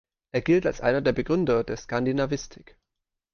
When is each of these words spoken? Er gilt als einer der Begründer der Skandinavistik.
Er 0.31 0.41
gilt 0.41 0.65
als 0.65 0.81
einer 0.81 0.99
der 1.01 1.11
Begründer 1.11 1.63
der 1.63 1.77
Skandinavistik. 1.77 2.75